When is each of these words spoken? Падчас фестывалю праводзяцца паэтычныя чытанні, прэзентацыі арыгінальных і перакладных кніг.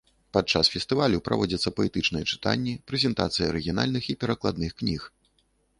Падчас 0.35 0.69
фестывалю 0.75 1.17
праводзяцца 1.27 1.73
паэтычныя 1.81 2.23
чытанні, 2.33 2.73
прэзентацыі 2.93 3.47
арыгінальных 3.51 4.03
і 4.15 4.19
перакладных 4.25 4.71
кніг. 4.83 5.01